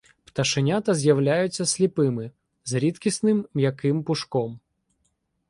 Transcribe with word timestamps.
Пташенята 0.25 0.93
з'являються 0.93 1.65
сліпими, 1.65 2.31
з 2.65 2.73
рідкісним 2.73 3.47
м'яким 3.53 4.03
пушком. 4.03 4.59